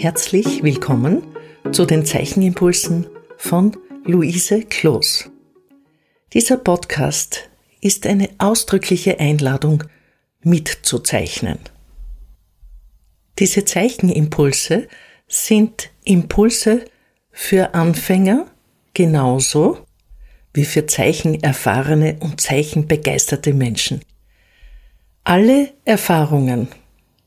Herzlich 0.00 0.62
willkommen 0.62 1.22
zu 1.72 1.84
den 1.84 2.06
Zeichenimpulsen 2.06 3.06
von 3.36 3.76
Luise 4.06 4.62
Kloß. 4.62 5.30
Dieser 6.32 6.56
Podcast 6.56 7.50
ist 7.82 8.06
eine 8.06 8.30
ausdrückliche 8.38 9.20
Einladung, 9.20 9.84
mitzuzeichnen. 10.42 11.58
Diese 13.38 13.66
Zeichenimpulse 13.66 14.88
sind 15.28 15.90
Impulse 16.04 16.86
für 17.30 17.74
Anfänger 17.74 18.46
genauso 18.94 19.84
wie 20.54 20.64
für 20.64 20.86
zeichenerfahrene 20.86 22.16
und 22.20 22.40
zeichenbegeisterte 22.40 23.52
Menschen. 23.52 24.00
Alle 25.24 25.74
Erfahrungen, 25.84 26.68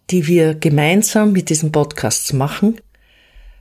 die 0.10 0.28
wir 0.28 0.56
gemeinsam 0.56 1.32
mit 1.32 1.50
diesen 1.50 1.72
Podcasts 1.72 2.34
machen, 2.34 2.80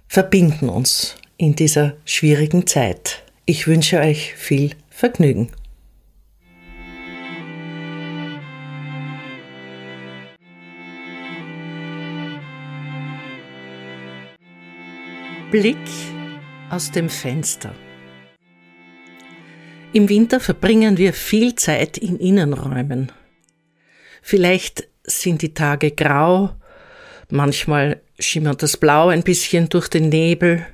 verbinden 0.09 0.69
uns 0.69 1.17
in 1.37 1.55
dieser 1.55 1.97
schwierigen 2.05 2.67
Zeit. 2.67 3.23
Ich 3.47 3.67
wünsche 3.67 3.99
euch 4.01 4.35
viel 4.35 4.71
Vergnügen. 4.91 5.51
Blick 15.51 15.77
aus 16.71 16.91
dem 16.91 17.11
Fenster. 17.11 17.75
Im 19.93 20.09
Winter 20.09 20.41
verbringen 20.41 20.97
wir 20.97 21.13
viel 21.13 21.55
Zeit 21.57 21.99
in 21.99 22.19
Innenräumen. 22.19 23.13
Vielleicht 24.23 24.89
sind 25.05 25.43
die 25.43 25.55
Tage 25.55 25.91
grau, 25.91 26.51
manchmal 27.31 28.01
schimmert 28.19 28.63
das 28.63 28.77
Blau 28.77 29.09
ein 29.09 29.23
bisschen 29.23 29.69
durch 29.69 29.89
den 29.89 30.09
Nebel 30.09 30.67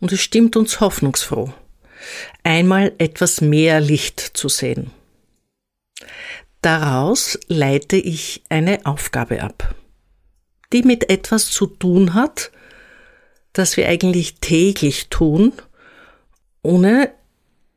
und 0.00 0.12
es 0.12 0.20
stimmt 0.20 0.56
uns 0.56 0.80
hoffnungsfroh, 0.80 1.52
einmal 2.42 2.92
etwas 2.98 3.40
mehr 3.40 3.80
Licht 3.80 4.20
zu 4.20 4.48
sehen. 4.48 4.90
Daraus 6.60 7.38
leite 7.48 7.96
ich 7.96 8.42
eine 8.48 8.86
Aufgabe 8.86 9.42
ab, 9.42 9.74
die 10.72 10.82
mit 10.82 11.10
etwas 11.10 11.50
zu 11.50 11.66
tun 11.66 12.14
hat, 12.14 12.52
das 13.52 13.76
wir 13.76 13.88
eigentlich 13.88 14.36
täglich 14.40 15.08
tun, 15.08 15.52
ohne 16.62 17.12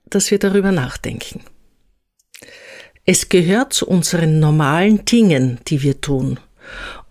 dass 0.05 0.29
wir 0.29 0.39
darüber 0.39 0.71
nachdenken. 0.71 1.41
Es 3.05 3.29
gehört 3.29 3.73
zu 3.73 3.87
unseren 3.87 4.39
normalen 4.39 5.05
Dingen, 5.05 5.59
die 5.67 5.83
wir 5.83 6.01
tun, 6.01 6.39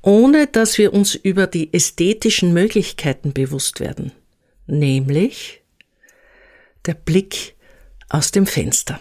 ohne 0.02 0.48
dass 0.48 0.76
wir 0.76 0.92
uns 0.92 1.14
über 1.14 1.46
die 1.46 1.72
ästhetischen 1.72 2.52
Möglichkeiten 2.52 3.32
bewusst 3.32 3.78
werden, 3.78 4.12
nämlich 4.66 5.62
der 6.84 6.94
Blick 6.94 7.54
aus 8.08 8.32
dem 8.32 8.46
Fenster. 8.46 9.00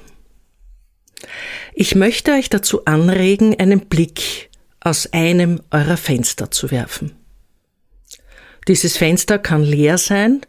Ich 1.74 1.96
möchte 1.96 2.34
euch 2.34 2.50
dazu 2.50 2.86
anregen, 2.86 3.60
einen 3.60 3.88
Blick 3.88 4.52
aus 4.80 5.12
einem 5.14 5.62
eurer 5.72 5.98
Fenster 5.98 6.52
zu 6.52 6.70
werfen. 6.70 7.14
Dieses 8.68 8.98
Fenster 8.98 9.40
kann 9.40 9.64
leer 9.64 9.98
sein, 9.98 10.42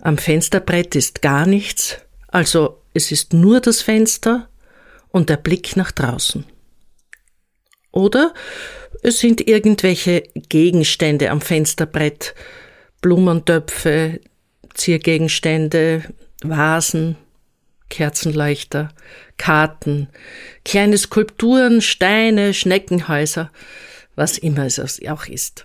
am 0.00 0.16
Fensterbrett 0.16 0.96
ist 0.96 1.22
gar 1.22 1.46
nichts, 1.46 1.98
also 2.28 2.82
es 2.94 3.12
ist 3.12 3.32
nur 3.32 3.60
das 3.60 3.82
Fenster 3.82 4.48
und 5.14 5.30
der 5.30 5.36
Blick 5.36 5.76
nach 5.76 5.92
draußen. 5.92 6.44
Oder 7.92 8.34
es 9.04 9.20
sind 9.20 9.46
irgendwelche 9.46 10.24
Gegenstände 10.34 11.30
am 11.30 11.40
Fensterbrett, 11.40 12.34
Blumentöpfe, 13.00 14.20
Ziergegenstände, 14.74 16.02
Vasen, 16.42 17.16
Kerzenleuchter, 17.90 18.92
Karten, 19.36 20.08
kleine 20.64 20.98
Skulpturen, 20.98 21.80
Steine, 21.80 22.52
Schneckenhäuser, 22.52 23.52
was 24.16 24.36
immer 24.36 24.66
es 24.66 24.80
auch 25.06 25.26
ist. 25.26 25.64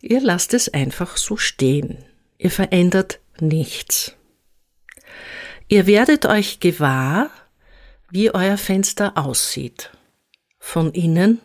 Ihr 0.00 0.22
lasst 0.22 0.54
es 0.54 0.72
einfach 0.72 1.18
so 1.18 1.36
stehen. 1.36 1.98
Ihr 2.38 2.50
verändert 2.50 3.20
nichts. 3.40 4.14
Ihr 5.68 5.86
werdet 5.86 6.24
euch 6.24 6.60
gewahr, 6.60 7.30
wie 8.10 8.32
euer 8.34 8.56
Fenster 8.56 9.16
aussieht, 9.16 9.90
von 10.58 10.92
innen 10.92 11.40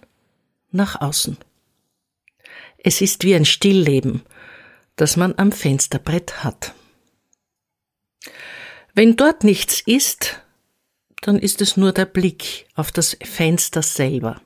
nach 0.71 1.01
außen. 1.01 1.37
Es 2.77 3.01
ist 3.01 3.23
wie 3.23 3.35
ein 3.35 3.45
Stillleben, 3.45 4.23
das 4.95 5.17
man 5.17 5.33
am 5.37 5.51
Fensterbrett 5.51 6.43
hat. 6.43 6.73
Wenn 8.93 9.15
dort 9.15 9.43
nichts 9.43 9.81
ist, 9.81 10.41
dann 11.21 11.37
ist 11.37 11.61
es 11.61 11.77
nur 11.77 11.91
der 11.91 12.05
Blick 12.05 12.67
auf 12.75 12.91
das 12.91 13.17
Fenster 13.23 13.81
selber. 13.81 14.41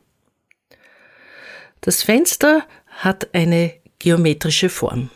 Das 1.81 2.03
Fenster 2.03 2.65
hat 2.87 3.33
eine 3.33 3.73
geometrische 3.99 4.69
Form. 4.69 5.09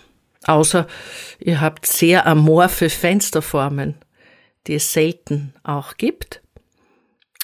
Außer 0.45 0.87
ihr 1.39 1.59
habt 1.61 1.85
sehr 1.85 2.25
amorphe 2.25 2.89
Fensterformen, 2.89 3.95
die 4.67 4.75
es 4.75 4.93
selten 4.93 5.53
auch 5.63 5.97
gibt 5.97 6.41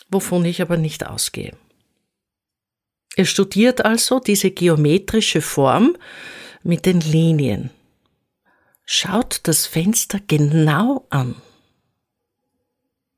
wovon 0.09 0.45
ich 0.45 0.61
aber 0.61 0.77
nicht 0.77 1.05
ausgehe. 1.05 1.55
Er 3.15 3.25
studiert 3.25 3.85
also 3.85 4.19
diese 4.19 4.51
geometrische 4.51 5.41
Form 5.41 5.95
mit 6.63 6.85
den 6.85 6.99
Linien. 6.99 7.69
Schaut 8.85 9.39
das 9.43 9.65
Fenster 9.65 10.19
genau 10.27 11.07
an. 11.09 11.35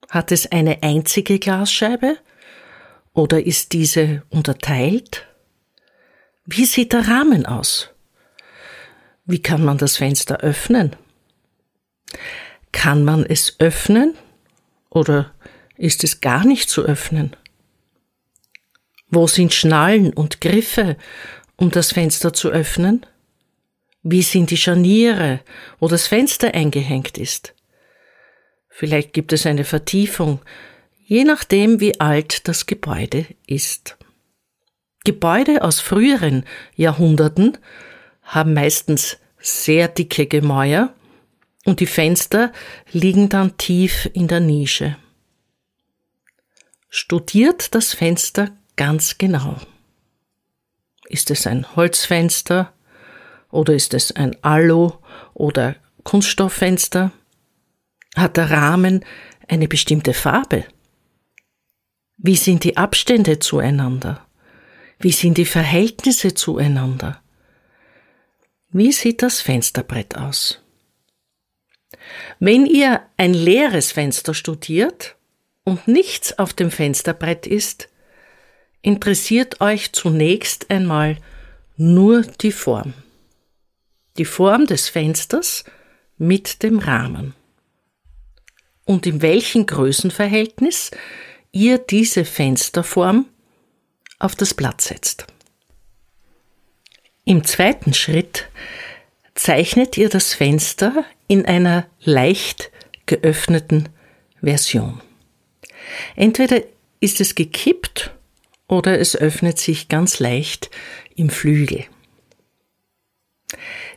Hat 0.09 0.31
es 0.31 0.51
eine 0.51 0.83
einzige 0.83 1.39
Glasscheibe 1.39 2.17
oder 3.13 3.43
ist 3.43 3.73
diese 3.73 4.23
unterteilt? 4.29 5.25
Wie 6.45 6.65
sieht 6.65 6.93
der 6.93 7.07
Rahmen 7.07 7.45
aus? 7.45 7.89
Wie 9.25 9.41
kann 9.41 9.65
man 9.65 9.77
das 9.77 9.97
Fenster 9.97 10.37
öffnen? 10.37 10.95
Kann 12.71 13.03
man 13.03 13.25
es 13.25 13.59
öffnen 13.59 14.13
oder 14.89 15.33
ist 15.77 16.03
es 16.03 16.21
gar 16.21 16.45
nicht 16.45 16.69
zu 16.69 16.83
öffnen. 16.83 17.35
Wo 19.09 19.27
sind 19.27 19.53
Schnallen 19.53 20.13
und 20.13 20.41
Griffe, 20.41 20.97
um 21.55 21.71
das 21.71 21.91
Fenster 21.91 22.33
zu 22.33 22.49
öffnen? 22.49 23.05
Wie 24.03 24.21
sind 24.21 24.51
die 24.51 24.57
Scharniere, 24.57 25.39
wo 25.79 25.87
das 25.87 26.07
Fenster 26.07 26.53
eingehängt 26.53 27.17
ist? 27.17 27.53
Vielleicht 28.69 29.13
gibt 29.13 29.33
es 29.33 29.45
eine 29.45 29.63
Vertiefung, 29.63 30.39
je 31.05 31.23
nachdem, 31.23 31.79
wie 31.79 31.99
alt 31.99 32.47
das 32.47 32.65
Gebäude 32.65 33.25
ist. 33.47 33.97
Gebäude 35.03 35.63
aus 35.63 35.79
früheren 35.79 36.43
Jahrhunderten 36.75 37.57
haben 38.23 38.53
meistens 38.53 39.17
sehr 39.39 39.87
dicke 39.87 40.25
Gemäuer 40.27 40.93
und 41.65 41.79
die 41.79 41.85
Fenster 41.85 42.51
liegen 42.91 43.29
dann 43.29 43.57
tief 43.57 44.09
in 44.13 44.27
der 44.27 44.41
Nische 44.41 44.97
studiert 46.89 47.73
das 47.75 47.93
Fenster 47.93 48.51
ganz 48.75 49.17
genau. 49.17 49.57
Ist 51.09 51.31
es 51.31 51.47
ein 51.47 51.75
Holzfenster 51.75 52.73
oder 53.49 53.73
ist 53.73 53.93
es 53.93 54.11
ein 54.11 54.35
Alu- 54.43 54.97
oder 55.33 55.75
Kunststofffenster? 56.03 57.11
Hat 58.15 58.37
der 58.37 58.49
Rahmen 58.49 59.05
eine 59.47 59.67
bestimmte 59.67 60.13
Farbe? 60.13 60.65
Wie 62.17 62.35
sind 62.35 62.63
die 62.63 62.77
Abstände 62.77 63.39
zueinander? 63.39 64.25
Wie 64.99 65.11
sind 65.11 65.37
die 65.37 65.45
Verhältnisse 65.45 66.33
zueinander? 66.33 67.21
Wie 68.69 68.91
sieht 68.91 69.21
das 69.21 69.39
Fensterbrett 69.39 70.17
aus? 70.17 70.61
Wenn 72.39 72.65
ihr 72.65 73.01
ein 73.17 73.33
leeres 73.33 73.91
Fenster 73.91 74.33
studiert, 74.33 75.16
und 75.67 75.85
nichts 75.85 76.39
auf 76.39 76.53
dem 76.53 76.71
Fensterbrett 76.71 77.45
ist, 77.45 77.89
interessiert 78.81 79.59
euch 79.59 79.91
zunächst 79.91 80.71
einmal 80.71 81.17
nur 81.75 82.21
die 82.21 82.53
Form. 82.53 82.93
Die 84.17 84.23
Form 84.23 84.65
des 84.65 84.87
Fensters 84.87 85.65
mit 86.17 86.63
dem 86.63 86.79
Rahmen. 86.79 87.35
Und 88.85 89.05
in 89.05 89.21
welchem 89.21 89.65
Größenverhältnis 89.65 90.91
ihr 91.51 91.79
diese 91.79 92.23
Fensterform 92.23 93.25
auf 94.19 94.35
das 94.35 94.53
Blatt 94.53 94.79
setzt. 94.79 95.27
Im 97.25 97.43
zweiten 97.43 97.93
Schritt 97.93 98.47
zeichnet 99.35 99.97
ihr 99.97 100.07
das 100.07 100.33
Fenster 100.33 101.03
in 101.27 101.45
einer 101.45 101.85
leicht 101.99 102.71
geöffneten 103.05 103.89
Version. 104.41 105.01
Entweder 106.15 106.61
ist 106.99 107.21
es 107.21 107.35
gekippt 107.35 108.11
oder 108.67 108.99
es 108.99 109.15
öffnet 109.15 109.59
sich 109.59 109.87
ganz 109.87 110.19
leicht 110.19 110.69
im 111.15 111.29
Flügel. 111.29 111.85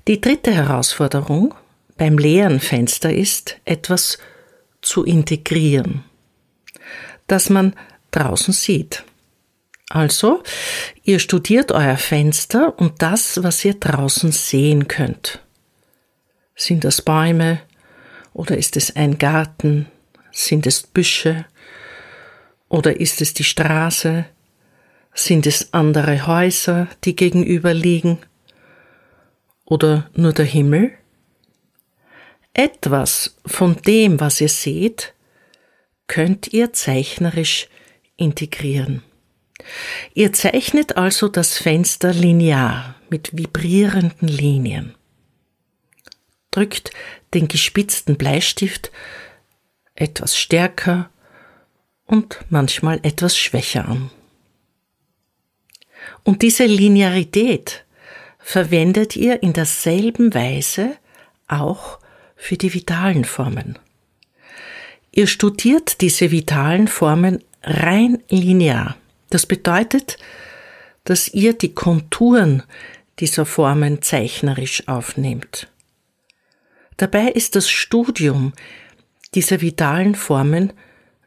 Die 0.08 0.20
dritte 0.20 0.52
Herausforderung 0.52 1.54
beim 1.96 2.18
leeren 2.18 2.60
Fenster 2.60 3.12
ist, 3.12 3.58
etwas 3.64 4.18
zu 4.80 5.04
integrieren, 5.04 6.04
das 7.26 7.50
man 7.50 7.74
draußen 8.10 8.54
sieht. 8.54 9.04
Also, 9.90 10.42
ihr 11.02 11.18
studiert 11.18 11.72
euer 11.72 11.96
Fenster 11.96 12.78
und 12.78 13.02
das, 13.02 13.42
was 13.42 13.64
ihr 13.64 13.74
draußen 13.74 14.30
sehen 14.30 14.86
könnt. 14.88 15.40
Sind 16.54 16.84
das 16.84 17.02
Bäume 17.02 17.60
oder 18.32 18.56
ist 18.56 18.76
es 18.76 18.94
ein 18.94 19.18
Garten? 19.18 19.86
Sind 20.30 20.66
es 20.66 20.84
Büsche 20.84 21.44
oder 22.70 22.98
ist 22.98 23.20
es 23.20 23.34
die 23.34 23.44
Straße? 23.44 24.24
Sind 25.12 25.46
es 25.46 25.74
andere 25.74 26.26
Häuser, 26.26 26.88
die 27.04 27.16
gegenüber 27.16 27.74
liegen? 27.74 28.18
Oder 29.66 30.08
nur 30.14 30.32
der 30.32 30.46
Himmel? 30.46 30.92
Etwas 32.54 33.36
von 33.44 33.76
dem, 33.82 34.20
was 34.20 34.40
ihr 34.40 34.48
seht, 34.48 35.14
könnt 36.06 36.52
ihr 36.52 36.72
zeichnerisch 36.72 37.68
integrieren. 38.16 39.02
Ihr 40.14 40.32
zeichnet 40.32 40.96
also 40.96 41.28
das 41.28 41.58
Fenster 41.58 42.12
linear 42.12 42.94
mit 43.10 43.36
vibrierenden 43.36 44.28
Linien. 44.28 44.94
Drückt 46.52 46.92
den 47.34 47.48
gespitzten 47.48 48.16
Bleistift 48.16 48.92
etwas 49.94 50.38
stärker 50.38 51.10
und 52.10 52.40
manchmal 52.48 52.98
etwas 53.04 53.38
schwächer 53.38 53.86
an. 53.86 54.10
Und 56.24 56.42
diese 56.42 56.64
Linearität 56.66 57.84
verwendet 58.40 59.14
ihr 59.14 59.44
in 59.44 59.52
derselben 59.52 60.34
Weise 60.34 60.96
auch 61.46 62.00
für 62.34 62.56
die 62.56 62.74
vitalen 62.74 63.24
Formen. 63.24 63.78
Ihr 65.12 65.28
studiert 65.28 66.00
diese 66.00 66.32
vitalen 66.32 66.88
Formen 66.88 67.44
rein 67.62 68.18
linear. 68.28 68.96
Das 69.28 69.46
bedeutet, 69.46 70.18
dass 71.04 71.28
ihr 71.28 71.52
die 71.52 71.74
Konturen 71.74 72.64
dieser 73.20 73.46
Formen 73.46 74.02
zeichnerisch 74.02 74.88
aufnehmt. 74.88 75.68
Dabei 76.96 77.28
ist 77.28 77.54
das 77.54 77.70
Studium 77.70 78.52
dieser 79.32 79.60
vitalen 79.60 80.16
Formen 80.16 80.72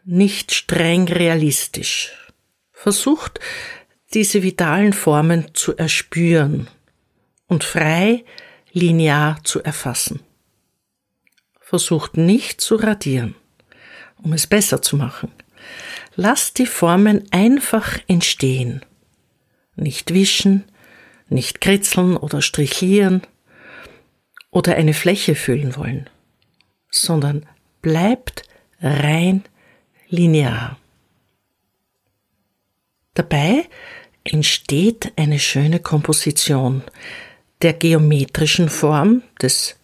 nicht 0.06 0.54
streng 0.54 1.08
realistisch. 1.08 2.12
Versucht, 2.72 3.40
diese 4.14 4.44
vitalen 4.44 4.94
Formen 4.94 5.54
zu 5.54 5.76
erspüren 5.76 6.68
und 7.48 7.64
frei 7.64 8.26
linear 8.72 9.44
zu 9.44 9.64
erfassen. 9.64 10.20
Versucht 11.60 12.18
nicht 12.18 12.62
zu 12.62 12.76
radieren, 12.76 13.36
um 14.22 14.34
es 14.34 14.46
besser 14.46 14.82
zu 14.82 14.98
machen. 14.98 15.32
Lasst 16.16 16.60
die 16.60 16.66
Formen 16.68 17.24
einfach 17.32 17.98
entstehen. 18.08 18.84
Nicht 19.76 20.14
wischen, 20.14 20.66
nicht 21.30 21.62
kritzeln 21.62 22.18
oder 22.18 22.42
strichieren 22.42 23.22
oder 24.52 24.76
eine 24.76 24.94
Fläche 24.94 25.34
füllen 25.34 25.76
wollen, 25.76 26.10
sondern 26.92 27.48
bleibt 27.82 28.44
rein 28.82 29.44
linear. 30.14 30.78
Dabei 33.16 33.66
entsteht 34.24 35.12
eine 35.16 35.40
schöne 35.40 35.80
Komposition 35.80 36.84
der 37.62 37.74
geometrischen 37.74 38.70
Form 38.70 39.24
des 39.42 39.76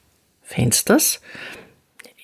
Fensters 0.44 1.22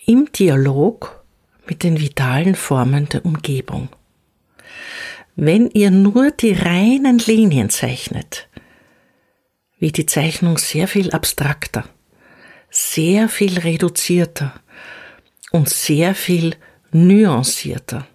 im 0.06 0.31
Dialog 0.31 1.24
mit 1.68 1.84
den 1.84 2.00
vitalen 2.00 2.56
Formen 2.56 3.10
der 3.10 3.25
Umgebung. 3.25 3.90
Wenn 5.36 5.69
ihr 5.72 5.90
nur 5.90 6.31
die 6.31 6.54
reinen 6.54 7.18
Linien 7.18 7.69
zeichnet, 7.69 8.48
wird 9.80 9.98
die 9.98 10.06
Zeichnung 10.06 10.57
sehr 10.57 10.88
viel 10.88 11.12
abstrakter, 11.12 11.84
sehr 12.69 13.30
viel 13.30 13.57
reduzierter 13.60 14.54
und 15.52 15.69
sehr 15.69 16.13
viel 16.13 16.56
nuancierter, 16.95 18.07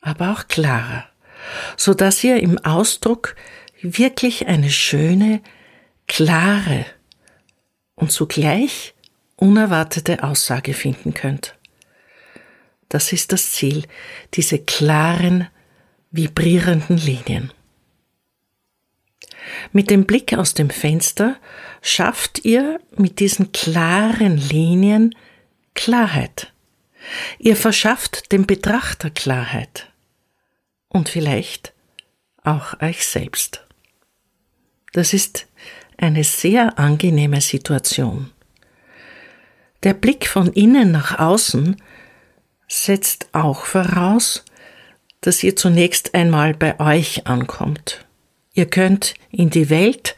aber 0.00 0.30
auch 0.32 0.46
klarer, 0.46 1.06
so 1.76 1.92
dass 1.92 2.22
ihr 2.22 2.40
im 2.40 2.56
Ausdruck 2.58 3.34
wirklich 3.82 4.46
eine 4.46 4.70
schöne, 4.70 5.42
klare 6.06 6.86
und 7.96 8.12
zugleich 8.12 8.94
unerwartete 9.36 10.22
Aussage 10.22 10.72
finden 10.72 11.14
könnt. 11.14 11.56
Das 12.88 13.12
ist 13.12 13.32
das 13.32 13.50
Ziel, 13.50 13.84
diese 14.34 14.60
klaren, 14.60 15.48
vibrierenden 16.12 16.96
Linien. 16.96 17.52
Mit 19.72 19.90
dem 19.90 20.06
Blick 20.06 20.32
aus 20.32 20.54
dem 20.54 20.70
Fenster 20.70 21.36
schafft 21.82 22.44
ihr 22.44 22.80
mit 22.96 23.18
diesen 23.18 23.50
klaren 23.50 24.36
Linien 24.36 25.14
Klarheit. 25.74 26.53
Ihr 27.38 27.56
verschafft 27.56 28.32
dem 28.32 28.46
Betrachter 28.46 29.10
Klarheit 29.10 29.90
und 30.88 31.08
vielleicht 31.08 31.72
auch 32.42 32.80
euch 32.80 33.06
selbst. 33.06 33.66
Das 34.92 35.12
ist 35.12 35.46
eine 35.96 36.24
sehr 36.24 36.78
angenehme 36.78 37.40
Situation. 37.40 38.30
Der 39.82 39.94
Blick 39.94 40.26
von 40.26 40.52
innen 40.52 40.92
nach 40.92 41.18
außen 41.18 41.76
setzt 42.68 43.28
auch 43.32 43.66
voraus, 43.66 44.44
dass 45.20 45.42
ihr 45.42 45.56
zunächst 45.56 46.14
einmal 46.14 46.54
bei 46.54 46.78
euch 46.80 47.26
ankommt. 47.26 48.04
Ihr 48.52 48.66
könnt 48.66 49.14
in 49.30 49.50
die 49.50 49.70
Welt 49.70 50.16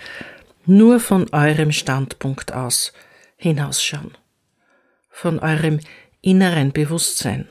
nur 0.67 1.01
von 1.01 1.33
eurem 1.33 1.73
Standpunkt 1.73 2.53
aus 2.53 2.93
hinausschauen, 3.37 4.13
von 5.11 5.39
eurem 5.39 5.81
inneren 6.27 6.73
Bewusstsein, 6.73 7.49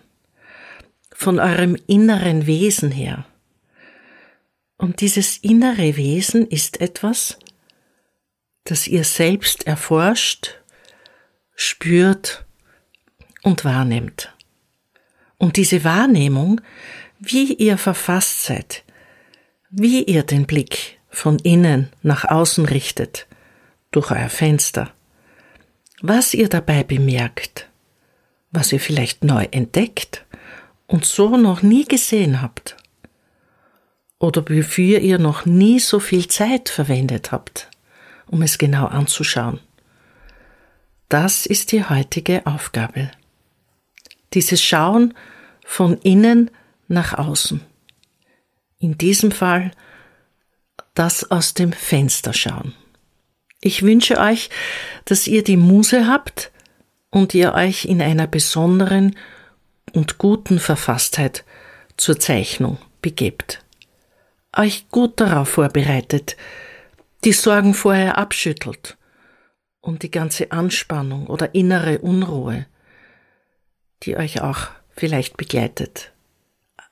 von 1.14 1.40
eurem 1.40 1.78
inneren 1.88 2.46
Wesen 2.46 2.92
her. 2.92 3.26
Und 4.78 5.00
dieses 5.00 5.38
innere 5.38 5.96
Wesen 5.96 6.46
ist 6.46 6.82
etwas, 6.82 7.40
das 8.66 8.88
ihr 8.88 9.06
selbst 9.06 9.66
erforscht, 9.66 10.60
spürt 11.56 12.46
und 13.44 13.64
wahrnimmt. 13.64 14.34
Und 15.38 15.56
diese 15.56 15.86
Wahrnehmung, 15.86 16.60
wie 17.20 17.54
ihr 17.54 17.78
verfasst 17.78 18.44
seid, 18.44 18.84
wie 19.70 20.04
ihr 20.04 20.24
den 20.24 20.46
Blick 20.46 21.00
von 21.10 21.40
innen 21.40 21.90
nach 22.02 22.26
außen 22.26 22.66
richtet, 22.66 23.28
durch 23.92 24.12
euer 24.12 24.30
Fenster, 24.30 24.94
was 26.02 26.34
ihr 26.34 26.50
dabei 26.50 26.84
bemerkt, 26.84 27.70
was 28.56 28.72
ihr 28.72 28.80
vielleicht 28.80 29.24
neu 29.24 29.48
entdeckt 29.52 30.26
und 30.88 31.06
so 31.06 31.38
noch 31.38 31.62
nie 31.62 31.86
gesehen 31.86 32.42
habt, 32.42 32.78
oder 34.20 34.42
wofür 34.50 35.00
ihr 35.00 35.20
noch 35.20 35.46
nie 35.46 35.80
so 35.80 36.00
viel 36.00 36.28
Zeit 36.28 36.70
verwendet 36.70 37.32
habt, 37.32 37.70
um 38.28 38.42
es 38.42 38.58
genau 38.58 38.86
anzuschauen. 38.86 39.60
Das 41.10 41.46
ist 41.46 41.72
die 41.72 41.84
heutige 41.84 42.46
Aufgabe. 42.46 43.12
Dieses 44.34 44.64
Schauen 44.64 45.14
von 45.64 45.98
innen 46.00 46.50
nach 46.88 47.14
außen. 47.14 47.62
In 48.80 48.98
diesem 48.98 49.32
Fall 49.32 49.72
das 50.94 51.30
aus 51.30 51.54
dem 51.54 51.74
Fenster 51.74 52.34
schauen. 52.34 52.74
Ich 53.62 53.84
wünsche 53.84 54.18
euch, 54.18 54.50
dass 55.06 55.28
ihr 55.28 55.44
die 55.44 55.58
Muse 55.58 56.08
habt 56.08 56.52
und 57.16 57.34
ihr 57.34 57.54
euch 57.54 57.86
in 57.86 58.02
einer 58.02 58.28
besonderen 58.28 59.16
und 59.94 60.18
guten 60.18 60.60
Verfasstheit 60.60 61.46
zur 61.96 62.20
Zeichnung 62.20 62.78
begebt. 63.02 63.64
Euch 64.54 64.90
gut 64.90 65.22
darauf 65.22 65.48
vorbereitet, 65.48 66.36
die 67.24 67.32
Sorgen 67.32 67.74
vorher 67.74 68.18
abschüttelt 68.18 68.98
und 69.80 70.04
die 70.04 70.12
ganze 70.12 70.52
Anspannung 70.52 71.28
oder 71.28 71.56
innere 71.56 72.00
Unruhe, 72.00 72.66
die 74.04 74.18
euch 74.18 74.42
auch 74.42 74.68
vielleicht 74.90 75.38
begleitet. 75.38 76.12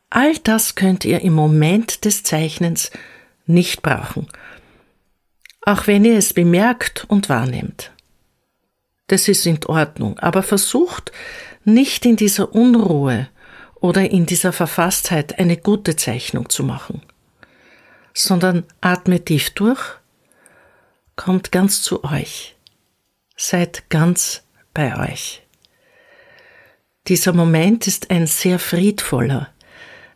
All 0.09 0.37
das 0.37 0.75
könnt 0.75 1.03
ihr 1.03 1.19
im 1.19 1.33
Moment 1.33 2.05
des 2.05 2.23
Zeichnens 2.23 2.91
nicht 3.45 3.81
brauchen, 3.81 4.29
auch 5.63 5.85
wenn 5.85 6.05
ihr 6.05 6.17
es 6.17 6.33
bemerkt 6.33 7.03
und 7.09 7.27
wahrnehmt. 7.27 7.91
Das 9.13 9.27
ist 9.27 9.45
in 9.45 9.63
Ordnung, 9.67 10.17
aber 10.17 10.41
versucht 10.41 11.11
nicht 11.63 12.03
in 12.03 12.15
dieser 12.15 12.55
Unruhe 12.55 13.29
oder 13.75 14.09
in 14.09 14.25
dieser 14.25 14.51
Verfasstheit 14.51 15.37
eine 15.37 15.55
gute 15.55 15.95
Zeichnung 15.95 16.49
zu 16.49 16.63
machen, 16.63 17.03
sondern 18.15 18.63
atmet 18.81 19.27
tief 19.27 19.51
durch, 19.51 19.79
kommt 21.15 21.51
ganz 21.51 21.83
zu 21.83 22.03
euch 22.03 22.55
seid 23.35 23.87
ganz 23.91 24.43
bei 24.73 24.97
euch. 25.11 25.43
Dieser 27.07 27.33
Moment 27.33 27.85
ist 27.85 28.09
ein 28.09 28.25
sehr 28.25 28.57
friedvoller, 28.57 29.49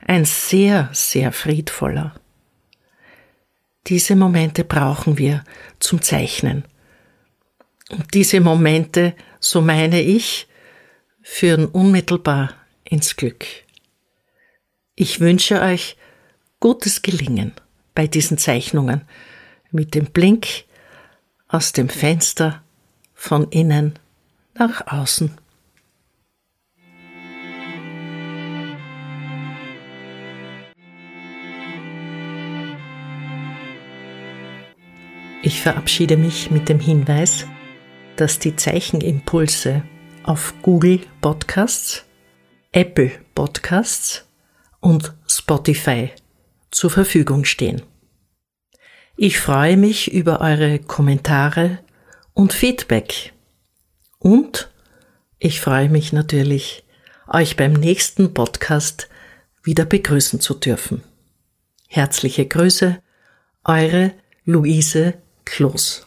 ein 0.05 0.25
sehr, 0.25 0.89
sehr 0.91 1.31
friedvoller. 1.31 2.15
Diese 3.85 4.15
Momente 4.15 4.63
brauchen 4.63 5.19
wir 5.19 5.43
zum 5.79 6.01
Zeichnen. 6.01 6.63
Und 7.89 8.13
diese 8.13 8.41
Momente, 8.41 9.15
so 9.39 9.61
meine 9.61 10.01
ich, 10.01 10.47
führen 11.21 11.65
unmittelbar 11.65 12.53
ins 12.83 13.15
Glück. 13.15 13.45
Ich 14.95 15.19
wünsche 15.19 15.61
euch 15.61 15.95
gutes 16.59 17.01
Gelingen 17.01 17.53
bei 17.93 18.07
diesen 18.07 18.37
Zeichnungen 18.37 19.01
mit 19.71 19.95
dem 19.95 20.05
Blink 20.05 20.47
aus 21.47 21.71
dem 21.71 21.89
Fenster 21.89 22.63
von 23.13 23.49
innen 23.51 23.99
nach 24.55 24.87
außen. 24.87 25.37
Ich 35.43 35.61
verabschiede 35.61 36.17
mich 36.17 36.51
mit 36.51 36.67
dem 36.67 36.79
Hinweis, 36.79 37.45
dass 38.17 38.39
die 38.39 38.55
Zeichenimpulse 38.55 39.83
auf 40.23 40.53
Google 40.61 41.01
Podcasts, 41.21 42.03
Apple 42.71 43.11
Podcasts 43.33 44.25
und 44.79 45.13
Spotify 45.27 46.11
zur 46.71 46.89
Verfügung 46.89 47.45
stehen. 47.45 47.83
Ich 49.15 49.39
freue 49.39 49.77
mich 49.77 50.11
über 50.11 50.41
eure 50.41 50.79
Kommentare 50.79 51.79
und 52.33 52.53
Feedback. 52.53 53.33
Und 54.19 54.69
ich 55.39 55.61
freue 55.61 55.89
mich 55.89 56.13
natürlich, 56.13 56.83
euch 57.27 57.55
beim 57.55 57.73
nächsten 57.73 58.33
Podcast 58.33 59.09
wieder 59.63 59.85
begrüßen 59.85 60.39
zu 60.39 60.53
dürfen. 60.53 61.03
Herzliche 61.87 62.45
Grüße, 62.45 62.99
eure 63.63 64.13
Luise 64.45 65.15
Kloß. 65.45 66.06